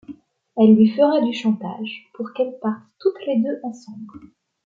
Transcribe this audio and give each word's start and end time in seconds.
Elle 0.57 0.73
lui 0.77 0.89
fera 0.89 1.21
du 1.21 1.31
chantage 1.31 2.09
pour 2.15 2.33
qu'elles 2.33 2.57
partent 2.59 2.89
toutes 2.99 3.23
les 3.27 3.39
deux 3.39 3.59
ensemble. 3.61 4.31